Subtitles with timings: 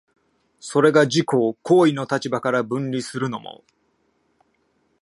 [0.59, 3.63] それが自己を行為の立場から分離するのも、